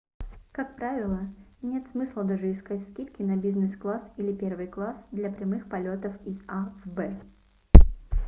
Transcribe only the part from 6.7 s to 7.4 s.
в б